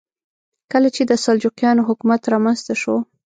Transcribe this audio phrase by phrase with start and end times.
[0.71, 2.95] کله چې د سلجوقیانو حکومت رامنځته شو.